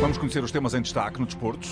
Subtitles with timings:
[0.00, 1.66] Vamos conhecer os temas em destaque no desporto.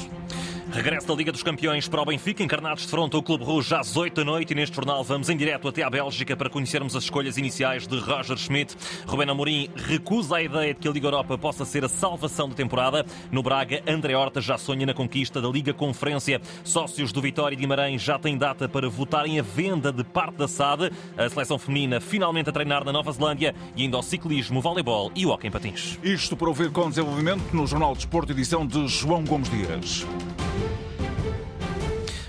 [0.75, 3.97] Regresso da Liga dos Campeões para o Benfica, encarnados de fronte ao Clube Rouge às
[3.97, 7.05] 8 da noite e neste jornal vamos em direto até à Bélgica para conhecermos as
[7.05, 8.77] escolhas iniciais de Roger Schmidt.
[9.07, 12.57] Rubén Amorim recusa a ideia de que a Liga Europa possa ser a salvação da
[12.57, 13.07] temporada.
[13.31, 16.41] No Braga, André Horta já sonha na conquista da Liga Conferência.
[16.65, 20.49] Sócios do Vitória e Guimarães já têm data para votarem a venda de parte da
[20.49, 20.91] SAD.
[21.17, 25.25] A seleção feminina finalmente a treinar na Nova Zelândia e ainda ao ciclismo, voleibol e
[25.25, 26.01] o hockey em patins.
[26.03, 30.05] Isto para ouvir com desenvolvimento no Jornal de Desporto, edição de João Gomes Dias.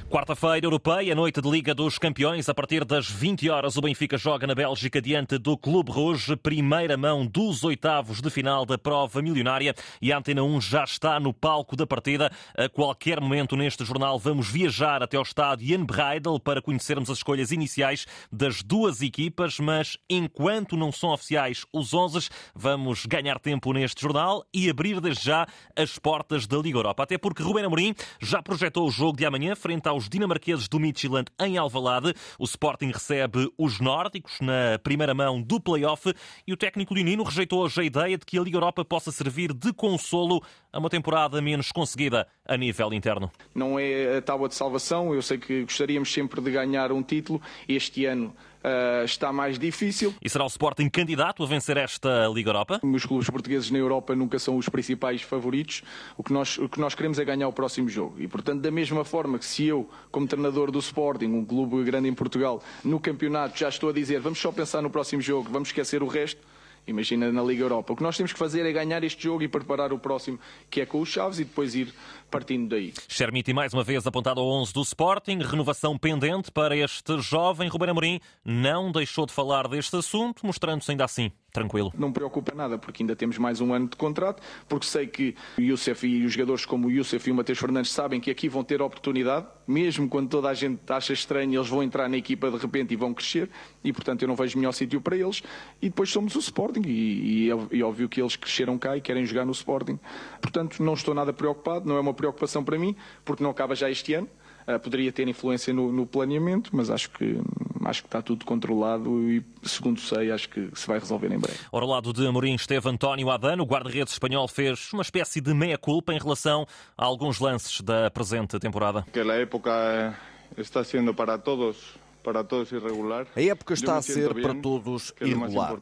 [0.08, 2.48] Quarta-feira europeia, noite de Liga dos Campeões.
[2.48, 6.95] A partir das 20 horas, o Benfica joga na Bélgica diante do Clube Rouge, primeira
[6.95, 9.73] mão dos oitavos de final da prova milionária.
[10.00, 12.31] E a Antena 1 já está no palco da partida.
[12.55, 17.17] A qualquer momento neste jornal, vamos viajar até ao estádio Jan Breidel para conhecermos as
[17.17, 19.59] escolhas iniciais das duas equipas.
[19.59, 25.26] Mas enquanto não são oficiais os 11, vamos ganhar tempo neste jornal e abrir desde
[25.26, 27.03] já as portas da Liga Europa.
[27.03, 31.31] Até porque Rubén Amorim já projetou o jogo de amanhã frente os dinamarqueses do Midtjylland
[31.39, 32.13] em Alvalade.
[32.38, 36.13] O Sporting recebe os nórdicos na primeira mão do play-off
[36.45, 39.53] e o técnico Leonino rejeitou hoje a ideia de que a Liga Europa possa servir
[39.53, 43.31] de consolo a uma temporada menos conseguida a nível interno.
[43.53, 47.41] Não é a tábua de salvação, eu sei que gostaríamos sempre de ganhar um título.
[47.67, 48.35] Este ano
[48.66, 50.13] uh, está mais difícil.
[50.21, 52.80] E será o Sporting candidato a vencer esta Liga Europa?
[52.83, 55.83] Os clubes portugueses na Europa nunca são os principais favoritos.
[56.17, 58.16] O que nós, o que nós queremos é ganhar o próximo jogo.
[58.19, 62.07] E, portanto, da mesma forma que se eu, como treinador do Sporting, um clube grande
[62.07, 65.69] em Portugal, no campeonato já estou a dizer vamos só pensar no próximo jogo, vamos
[65.69, 66.41] esquecer o resto
[66.88, 67.94] Imagina na Liga Europa.
[67.94, 70.81] O que nós temos que fazer é ganhar este jogo e preparar o próximo, que
[70.81, 71.94] é com os Chaves, e depois ir
[72.30, 72.94] partindo daí.
[73.08, 77.89] Chermiti mais uma vez apontado ao 11 do Sporting, renovação pendente para este jovem Ruben
[77.89, 78.19] Amorim.
[78.44, 81.94] Não deixou de falar deste assunto, mostrando-se ainda assim tranquilo.
[81.98, 85.62] Não preocupa nada, porque ainda temos mais um ano de contrato, porque sei que o
[85.62, 88.64] Youssef e os jogadores como o Youssef e o Mateus Fernandes sabem que aqui vão
[88.64, 92.57] ter oportunidade, mesmo quando toda a gente acha estranho, eles vão entrar na equipa de
[92.57, 93.50] repente e vão crescer,
[93.84, 95.41] e portanto eu não vejo melhor sítio para eles.
[95.81, 99.25] E depois somos o Sporting, e, e, e óbvio que eles cresceram cá e querem
[99.25, 99.97] jogar no Sporting.
[100.41, 103.90] Portanto, não estou nada preocupado, não é uma preocupação para mim, porque não acaba já
[103.90, 104.28] este ano.
[104.68, 107.40] Uh, poderia ter influência no, no planeamento, mas acho que
[107.85, 111.59] acho que está tudo controlado e, segundo sei, acho que se vai resolver em breve.
[111.72, 116.12] Ao lado de Amorim esteve António Adano, o guarda-redes espanhol fez uma espécie de meia-culpa
[116.12, 116.66] em relação
[116.97, 119.06] a alguns lances da presente temporada.
[119.13, 120.18] Que a época
[120.57, 123.28] está sendo para todos para todos irregular.
[123.35, 125.78] A época está a ser para todos irregular.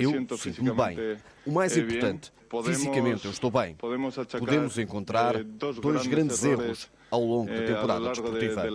[0.00, 1.18] Eu sinto-me bem.
[1.44, 2.32] O mais importante,
[2.64, 3.74] fisicamente eu estou bem.
[3.74, 8.66] Podemos encontrar eh, dois grandes erros ao longo da eh, temporada desportiva.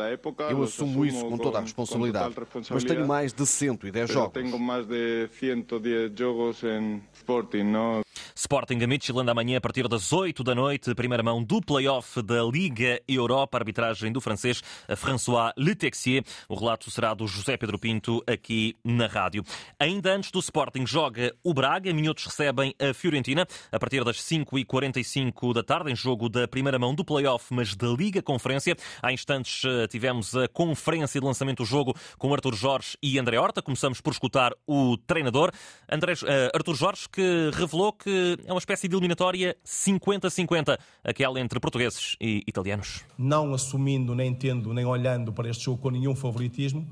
[0.49, 2.35] Eu assumo isso com toda a responsabilidade,
[2.69, 4.33] mas tenho mais de 110 jogos.
[4.33, 8.01] Tenho mais de 110 jogos em Sporting, não?
[8.43, 12.43] Sporting a Midtjylland amanhã a partir das 8 da noite, primeira mão do play-off da
[12.43, 14.61] Liga Europa, arbitragem do francês
[14.97, 16.25] François Letexier.
[16.49, 19.45] O relato será do José Pedro Pinto aqui na rádio.
[19.79, 25.53] Ainda antes do Sporting joga o Braga, Minhotos recebem a Fiorentina a partir das 5h45
[25.53, 28.75] da tarde, em jogo da primeira mão do play-off, mas da Liga Conferência.
[29.01, 33.39] Há instantes eh, tivemos a conferência de lançamento do jogo com Artur Jorge e André
[33.39, 33.61] Horta.
[33.61, 35.49] Começamos por escutar o treinador,
[35.89, 41.59] André, uh, Artur Jorge, que revelou que é uma espécie de eliminatória 50-50, aquela entre
[41.59, 43.03] portugueses e italianos.
[43.17, 46.87] Não assumindo, nem tendo, nem olhando para este jogo com nenhum favoritismo,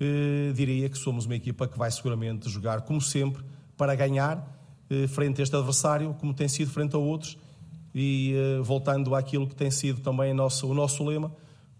[0.00, 3.42] eh, diria que somos uma equipa que vai seguramente jogar, como sempre,
[3.76, 4.56] para ganhar
[4.90, 7.38] eh, frente a este adversário, como tem sido frente a outros,
[7.94, 11.32] e eh, voltando àquilo que tem sido também nosso, o nosso lema,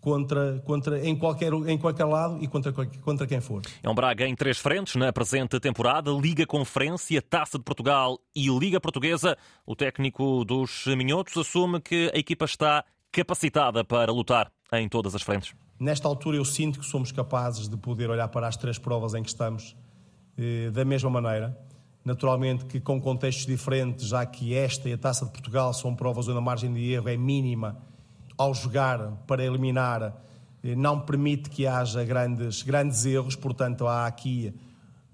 [0.07, 3.61] contra, contra, em, qualquer, em qualquer lado e contra, contra quem for.
[3.83, 8.49] É um Braga em três frentes na presente temporada: Liga Conferência, Taça de Portugal e
[8.57, 9.37] Liga Portuguesa.
[9.67, 15.23] O técnico dos Minhotos assume que a equipa está capacitada para lutar em todas as
[15.23, 15.53] frentes.
[15.77, 19.25] Nesta altura, eu sinto que somos capazes de poder olhar para as três provas em
[19.25, 19.77] que estamos
[20.39, 21.59] eh, da mesma maneira.
[22.05, 26.29] Naturalmente que com contextos diferentes, já que esta e a Taça de Portugal são provas
[26.29, 27.85] onde a margem de erro é mínima
[28.37, 30.15] ao jogar para eliminar,
[30.63, 34.55] eh, não permite que haja grandes, grandes erros, portanto, há aqui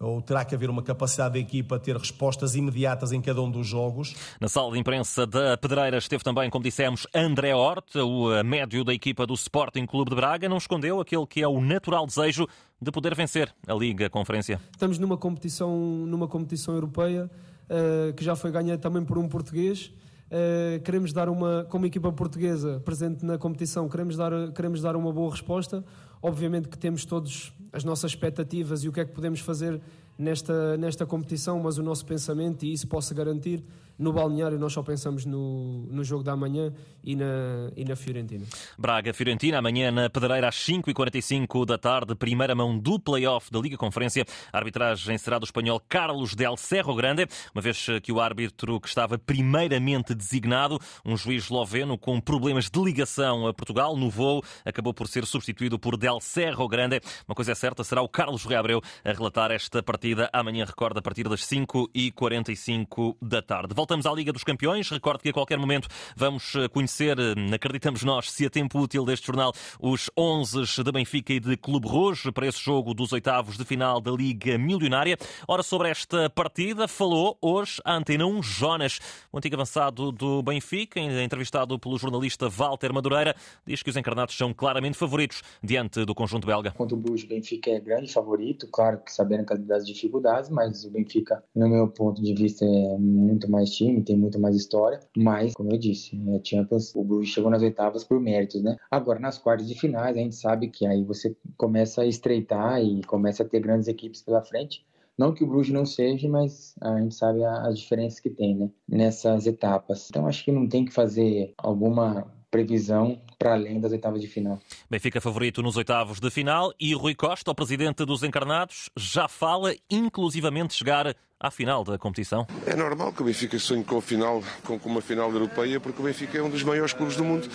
[0.02, 3.48] ou terá que haver uma capacidade da equipa a ter respostas imediatas em cada um
[3.48, 4.14] dos jogos.
[4.40, 8.84] Na sala de imprensa da Pedreira esteve também, como dissemos, André Horta, o eh, médio
[8.84, 12.48] da equipa do Sporting Clube de Braga, não escondeu aquele que é o natural desejo
[12.80, 14.60] de poder vencer a Liga a Conferência.
[14.72, 17.30] Estamos numa competição, numa competição europeia
[17.70, 19.92] uh, que já foi ganha também por um português
[20.32, 25.12] Uh, queremos dar uma, como equipa portuguesa presente na competição, queremos dar, queremos dar uma
[25.12, 25.84] boa resposta.
[26.22, 29.78] Obviamente que temos todos as nossas expectativas e o que é que podemos fazer
[30.18, 33.64] nesta, nesta competição, mas o nosso pensamento, e isso posso garantir,
[33.98, 36.72] no balneário nós só pensamos no, no jogo da manhã
[37.04, 38.44] e na, e na Fiorentina.
[38.78, 44.24] Braga-Fiorentina, amanhã na Pedreira às 5h45 da tarde, primeira mão do play-off da Liga Conferência.
[44.52, 48.88] A arbitragem será do espanhol Carlos Del Cerro Grande, uma vez que o árbitro que
[48.88, 54.94] estava primeiramente designado, um juiz esloveno com problemas de ligação a Portugal no voo, acabou
[54.94, 57.00] por ser substituído por Del Cerro Grande.
[57.28, 60.01] Uma coisa é certa, será o Carlos Reabreu a relatar esta partida
[60.32, 63.74] amanhã, recorda, a partir das 5h45 da tarde.
[63.74, 64.90] Voltamos à Liga dos Campeões.
[64.90, 69.04] Recordo que a qualquer momento vamos eh, conhecer, eh, acreditamos nós, se a tempo útil
[69.04, 73.56] deste jornal, os 11 de Benfica e de Clube Rouge para esse jogo dos oitavos
[73.56, 75.16] de final da Liga Milionária.
[75.46, 78.98] Ora, sobre esta partida, falou hoje a Antena 1 Jonas,
[79.30, 84.52] o antigo avançado do Benfica, entrevistado pelo jornalista Walter Madureira, diz que os encarnados são
[84.52, 86.72] claramente favoritos diante do conjunto belga.
[86.72, 90.90] Contra o Bruges, o Benfica é grande favorito, claro que sabendo das dificuldades, mas o
[90.90, 95.54] Benfica, no meu ponto de vista, é muito mais time, tem muito mais história, mas,
[95.54, 98.76] como eu disse, é Champions, o Bruges chegou nas oitavas por méritos, né?
[98.90, 103.02] Agora, nas quartas de finais, a gente sabe que aí você começa a estreitar e
[103.04, 104.84] começa a ter grandes equipes pela frente.
[105.16, 108.70] Não que o Bruges não seja, mas a gente sabe as diferenças que tem, né?
[108.88, 110.08] Nessas etapas.
[110.08, 114.60] Então, acho que não tem que fazer alguma previsão para além das oitavas de final.
[114.88, 119.74] Benfica favorito nos oitavos de final e Rui Costa, o presidente dos Encarnados, já fala
[119.90, 122.46] inclusivamente chegar à final da competição?
[122.64, 126.04] É normal que o Benfica sonhe com, a final, com, uma final europeia, porque o
[126.04, 127.48] Benfica é um dos maiores clubes do mundo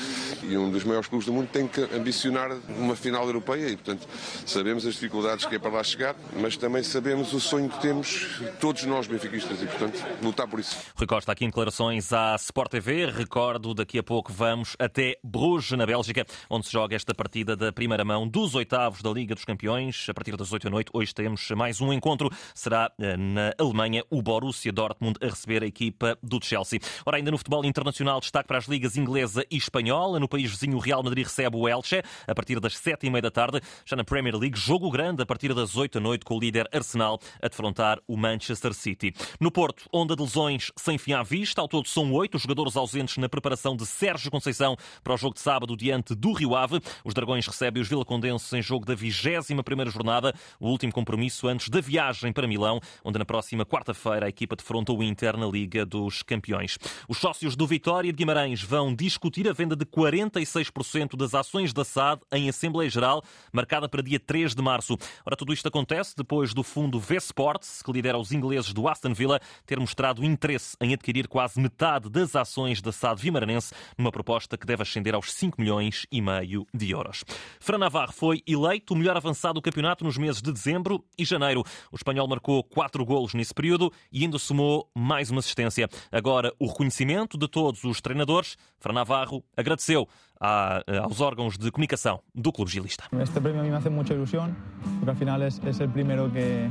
[0.43, 4.05] e um dos maiores clubes do mundo tem que ambicionar uma final europeia e, portanto,
[4.45, 8.41] sabemos as dificuldades que é para lá chegar, mas também sabemos o sonho que temos
[8.59, 10.77] todos nós benfiquistas e, portanto, lutar por isso.
[10.95, 13.09] Rui Costa, aqui em declarações à Sport TV.
[13.09, 17.71] Recordo, daqui a pouco vamos até Bruges, na Bélgica, onde se joga esta partida da
[17.71, 20.07] primeira mão dos oitavos da Liga dos Campeões.
[20.09, 22.29] A partir das 8 da noite, hoje temos mais um encontro.
[22.53, 26.79] Será eh, na Alemanha Alemanha, o Borussia Dortmund a receber a equipa do Chelsea.
[27.05, 30.19] Ora, ainda no futebol internacional, destaque para as ligas inglesa e espanhola.
[30.19, 33.21] No país vizinho, o Real Madrid recebe o Elche a partir das sete e meia
[33.21, 33.61] da tarde.
[33.85, 36.67] Já na Premier League, jogo grande a partir das oito da noite com o líder
[36.73, 39.13] Arsenal a defrontar o Manchester City.
[39.39, 41.61] No Porto, onda de lesões sem fim à vista.
[41.61, 45.41] Ao todo são oito jogadores ausentes na preparação de Sérgio Conceição para o jogo de
[45.41, 46.81] sábado diante do Rio Ave.
[47.05, 51.69] Os Dragões recebem os Vilacondenses em jogo da vigésima primeira jornada, o último compromisso antes
[51.69, 55.85] da viagem para Milão, onde na próxima quarta-feira a equipa defronta o Inter na Liga
[55.85, 56.77] dos Campeões.
[57.07, 61.83] Os sócios do Vitória de Guimarães vão discutir a venda de 46% das ações da
[61.83, 63.21] SAD em Assembleia Geral,
[63.51, 64.97] marcada para dia 3 de março.
[65.25, 69.39] Ora, tudo isto acontece depois do fundo V-Sports, que lidera os ingleses do Aston Villa,
[69.65, 74.65] ter mostrado interesse em adquirir quase metade das ações da SAD Vimaranense, numa proposta que
[74.65, 77.23] deve ascender aos 5 milhões e meio de euros.
[77.59, 81.63] Fran Navarro foi eleito o melhor avançado do campeonato nos meses de dezembro e janeiro.
[81.91, 85.87] O espanhol marcou 4 golos nesse período e ainda somou mais uma assistência.
[86.11, 90.07] Agora, o reconhecimento de todos os treinadores, Fran Navarro agradeceu
[90.39, 93.05] a, aos órgãos de comunicação do Clube Gilista.
[93.19, 94.55] Este prémio a mim me faz muita ilusão,
[94.97, 96.67] porque afinal é, é o primeiro que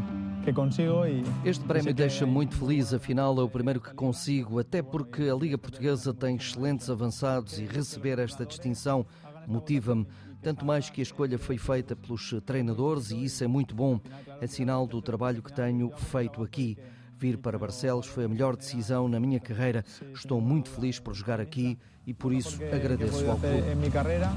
[1.44, 5.58] este prémio deixa muito feliz, afinal é o primeiro que consigo, até porque a Liga
[5.58, 9.04] Portuguesa tem excelentes avançados e receber esta distinção
[9.46, 10.06] motiva-me
[10.42, 14.00] tanto mais que a escolha foi feita pelos treinadores e isso é muito bom.
[14.40, 16.76] É sinal do trabalho que tenho feito aqui.
[17.18, 19.84] Vir para Barcelos foi a melhor decisão na minha carreira.
[20.14, 23.70] Estou muito feliz por jogar aqui e por isso agradeço ao clube.
[23.70, 24.30] Em minha carreira,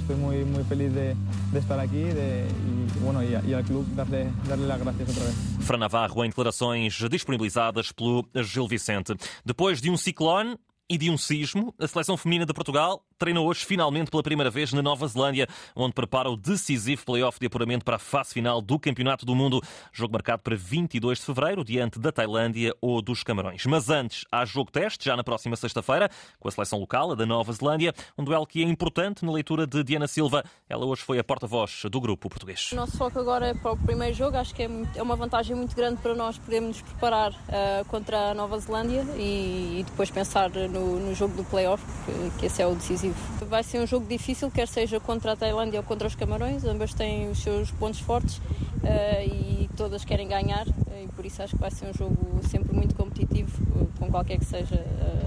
[0.00, 3.90] estou muito, muito feliz de, de estar aqui de, e, bueno, e, e ao clube
[3.94, 5.36] darle, darle as graças outra vez.
[5.60, 9.14] Fran Navarro em declarações disponibilizadas pelo Gil Vicente.
[9.44, 10.56] Depois de um ciclone,
[10.90, 14.72] e de um sismo, a seleção feminina de Portugal treina hoje finalmente pela primeira vez
[14.72, 15.46] na Nova Zelândia,
[15.76, 19.60] onde prepara o decisivo playoff de apuramento para a fase final do Campeonato do Mundo.
[19.92, 23.64] Jogo marcado para 22 de fevereiro, diante da Tailândia ou dos Camarões.
[23.66, 27.26] Mas antes, há jogo teste, já na próxima sexta-feira, com a seleção local, a da
[27.26, 30.42] Nova Zelândia, um duelo que é importante na leitura de Diana Silva.
[30.68, 32.72] Ela hoje foi a porta-voz do grupo português.
[32.72, 35.54] O nosso foco agora é para o primeiro jogo, acho que é, é uma vantagem
[35.54, 40.10] muito grande para nós podermos nos preparar uh, contra a Nova Zelândia e, e depois
[40.10, 43.09] pensar no no, jogo do playoff, que, que esse é o decisivo.
[43.48, 46.94] Vai ser um jogo difícil, quer seja contra a Tailândia ou contra os Camarões, ambas
[46.94, 51.60] têm os seus pontos fortes uh, e todas querem ganhar, e por isso acho que
[51.60, 53.50] vai ser um jogo sempre muito competitivo,
[53.98, 54.84] com qualquer que seja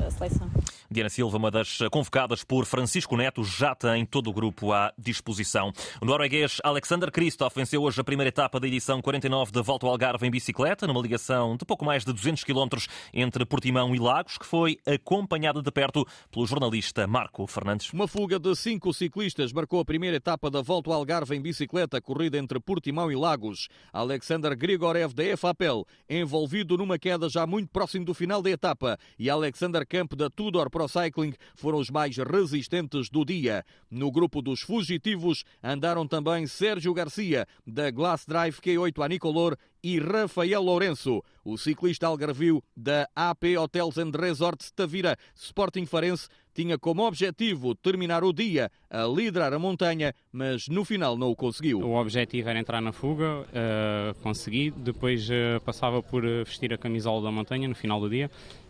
[0.07, 0.49] a seleção.
[0.93, 5.73] Diana Silva, uma das convocadas por Francisco Neto, já tem todo o grupo à disposição.
[6.00, 9.91] O norueguês Alexander Kristoff venceu hoje a primeira etapa da edição 49 da Volta ao
[9.91, 12.67] Algarve em bicicleta, numa ligação de pouco mais de 200 km
[13.12, 17.91] entre Portimão e Lagos, que foi acompanhada de perto pelo jornalista Marco Fernandes.
[17.91, 22.00] Uma fuga de cinco ciclistas marcou a primeira etapa da Volta ao Algarve em bicicleta,
[22.00, 23.67] corrida entre Portimão e Lagos.
[23.91, 29.27] Alexander Grigorev da EFAPEL, envolvido numa queda já muito próximo do final da etapa, e
[29.27, 33.63] Alexander Camp da Tudor Pro Cycling foram os mais resistentes do dia.
[33.89, 39.99] No grupo dos fugitivos andaram também Sérgio Garcia, da Glass Drive Q8 a Nicolor e
[39.99, 47.05] Rafael Lourenço, o ciclista algarvio da AP Hotels and Resorts Tavira Sporting Farense, tinha como
[47.05, 51.79] objetivo terminar o dia a liderar a montanha, mas no final não o conseguiu.
[51.79, 56.77] O objetivo era entrar na fuga, uh, consegui, depois uh, passava por eh, vestir a
[56.77, 58.29] camisola da montanha no final do dia,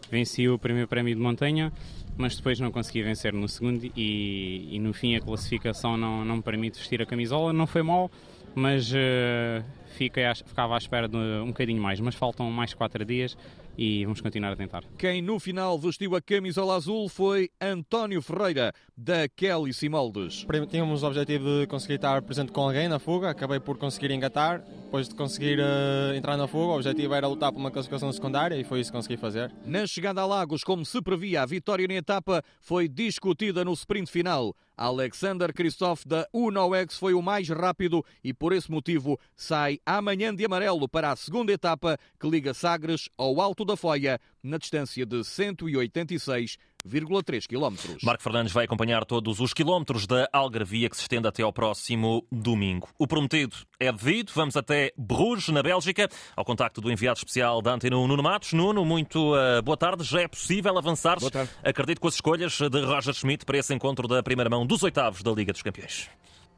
[0.09, 1.71] venci o primeiro prémio de montanha,
[2.17, 6.37] mas depois não consegui vencer no segundo e, e no fim a classificação não, não
[6.37, 8.11] me permite vestir a camisola, não foi mal,
[8.55, 9.63] mas uh,
[9.95, 13.37] fiquei, ficava à espera de um bocadinho mais, mas faltam mais quatro dias
[13.77, 14.83] e vamos continuar a tentar.
[14.97, 20.45] Quem no final vestiu a camisola azul foi António Ferreira, da Kelly Simoldes.
[20.69, 24.59] Tínhamos o objetivo de conseguir estar presente com alguém na fuga, acabei por conseguir engatar,
[24.59, 28.55] depois de conseguir uh, entrar na fuga, o objetivo era lutar por uma classificação secundária
[28.55, 29.51] e foi isso que consegui fazer.
[29.65, 34.11] Na chegada a Lagos, como se previa, a vitória na etapa foi discutida no sprint
[34.11, 34.55] final.
[34.75, 40.45] Alexander Christoph da UNOX foi o mais rápido e por esse motivo sai amanhã de
[40.45, 45.23] amarelo para a segunda etapa que liga Sagres ao Alto da Foia na distância de
[45.23, 47.97] 186 1,3 km.
[48.03, 52.25] Marco Fernandes vai acompanhar todos os quilómetros da Algarvia que se estende até ao próximo
[52.31, 52.89] domingo.
[52.99, 54.31] O prometido é devido.
[54.35, 58.53] Vamos até Bruges, na Bélgica, ao contacto do enviado especial da Antena Nuno Matos.
[58.53, 60.03] Nuno, muito uh, boa tarde.
[60.03, 61.17] Já é possível avançar,
[61.63, 65.23] acredito, com as escolhas de Roger Schmidt para esse encontro da primeira mão dos oitavos
[65.23, 66.09] da Liga dos Campeões.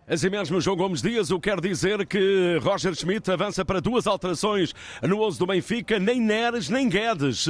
[0.07, 4.71] Assim mesmo, João Gomes Dias, o quer dizer que Roger Schmidt avança para duas alterações
[5.01, 7.47] no 11 do Benfica, nem Neres nem Guedes.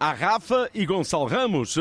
[0.00, 1.76] Há Rafa e Gonçalo Ramos.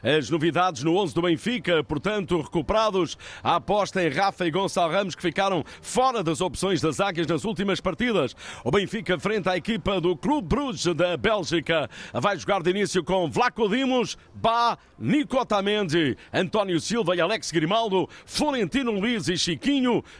[0.00, 3.18] As novidades no 11 do Benfica, portanto, recuperados.
[3.42, 7.44] A aposta em Rafa e Gonçalo Ramos, que ficaram fora das opções das águias nas
[7.44, 8.36] últimas partidas.
[8.62, 11.90] O Benfica frente à equipa do Clube Bruges da Bélgica.
[12.14, 18.08] Vai jogar de início com Vlaco Dimos, Bá, Nico Otamendi, António Silva e Alex Grimaldo,
[18.24, 19.71] Florentino Luiz e Chiquinho.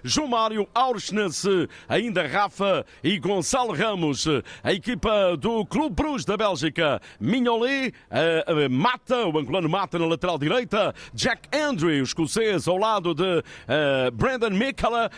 [0.03, 1.45] João Mário Auschnitz,
[1.89, 4.27] ainda Rafa e Gonçalo Ramos.
[4.63, 10.07] A equipa do Clube Bruges da Bélgica, Mignolet, uh, uh, Mata, o angolano Mata na
[10.07, 15.11] lateral direita, Jack Andrew, o escocês, ao lado de uh, Brandon Mikala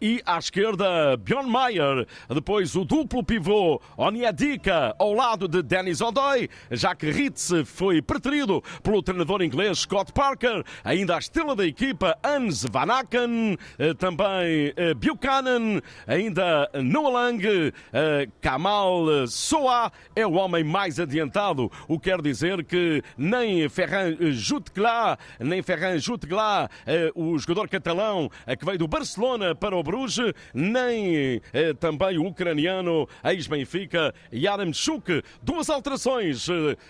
[0.00, 2.06] e à esquerda Bjorn Mayer.
[2.28, 8.62] Depois o duplo pivô Onyedika ao lado de Denis Odoi, já que Ritz foi preterido
[8.82, 10.62] pelo treinador inglês Scott Parker.
[10.84, 13.56] Ainda a estrela da equipa, Hans Van Aken.
[13.78, 21.98] Eh, também eh, Buchanan, ainda Noah eh, Kamal Soa é o homem mais adiantado, o
[21.98, 26.68] que quer dizer que nem Ferran Jutgla, nem Ferran Jutgla,
[27.14, 31.40] o jogador catalão que veio do Barcelona para o Bruges, nem
[31.78, 35.22] também o ucraniano ex-Benfica Yaramchuk.
[35.42, 36.48] Duas alterações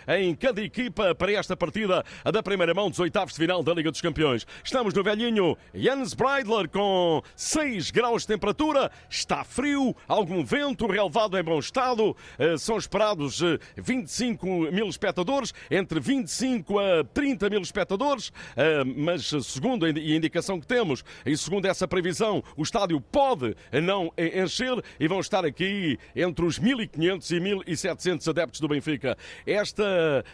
[0.09, 3.91] em cada equipa para esta partida da primeira mão dos oitavos de final da Liga
[3.91, 4.47] dos Campeões.
[4.65, 8.91] Estamos no velhinho Jens Breidler com 6 graus de temperatura.
[9.09, 12.17] Está frio, algum vento, o relevado em bom estado.
[12.39, 13.41] Eh, são esperados
[13.77, 18.33] 25 eh, mil espectadores, entre 25 a 30 mil espectadores.
[18.57, 24.13] Eh, mas, segundo a indicação que temos, e segundo essa previsão, o estádio pode não
[24.17, 29.17] encher e vão estar aqui entre os 1.500 e 1.700 adeptos do Benfica.
[29.47, 30.25] Esta,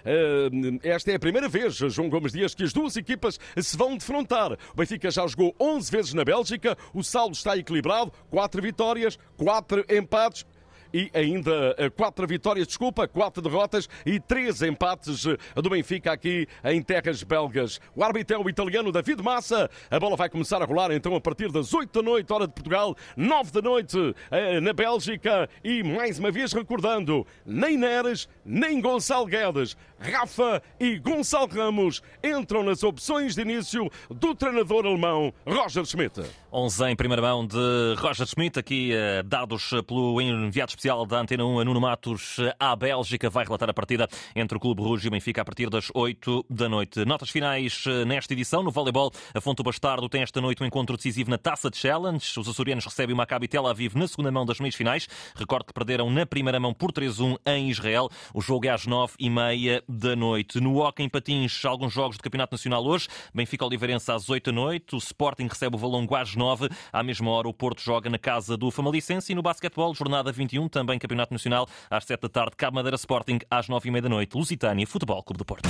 [0.83, 4.53] esta é a primeira vez, João Gomes Dias, que as duas equipas se vão defrontar.
[4.53, 6.77] O Benfica já jogou 11 vezes na Bélgica.
[6.93, 10.45] O saldo está equilibrado: quatro vitórias, quatro empates
[10.93, 16.47] e ainda eh, quatro vitórias, desculpa, quatro derrotas e três empates eh, do Benfica aqui
[16.65, 17.81] em terras belgas.
[17.95, 19.71] O árbitro é o italiano David Massa.
[19.91, 22.53] A bola vai começar a rolar então a partir das 8 da noite, hora de
[22.53, 25.49] Portugal, 9 da noite eh, na Bélgica.
[25.63, 32.63] E mais uma vez recordando, nem Neres, nem Gonçalo Guedes, Rafa e Gonçalo Ramos entram
[32.63, 36.23] nas opções de início do treinador alemão Roger Schmidt.
[36.53, 38.93] 11 em primeira mão de Roger Schmidt, aqui
[39.27, 43.29] dados pelo enviado especial da Antena 1 a Nuno Matos à Bélgica.
[43.29, 46.47] Vai relatar a partida entre o Clube Rouge e o Benfica a partir das 8
[46.49, 47.05] da noite.
[47.05, 48.63] Notas finais eh, nesta edição.
[48.63, 52.25] No voleibol, a Fonte Bastardo tem esta noite um encontro decisivo na Taça de Challenge.
[52.39, 55.09] Os açorianos recebem o Maccabi Tel Aviv na segunda mão das meias finais.
[55.35, 58.09] Recordo que perderam na primeira mão por 3-1 em Israel.
[58.33, 60.61] O jogo é às 9h30 da noite.
[60.61, 63.09] No Hockey em Patins, alguns jogos do Campeonato Nacional hoje.
[63.35, 64.95] Benfica Oliveirense às 8 da noite.
[64.95, 66.69] O Sporting recebe o Valongo às 9.
[66.93, 69.33] À mesma hora, o Porto joga na casa do Famalicense.
[69.33, 73.39] E no basquetebol, jornada 21, também Campeonato Nacional, às 7 da tarde, Cabo Madeira Sporting,
[73.51, 74.37] às 9 e meia da noite.
[74.37, 75.69] Lusitânia, Futebol Clube do Porto.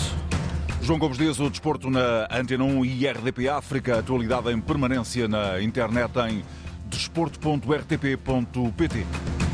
[0.83, 5.61] João Gomes Dias, o desporto na Antena 1 e RDP África, atualidade em permanência na
[5.61, 6.43] internet em
[6.87, 9.48] desporto.rtp.pt.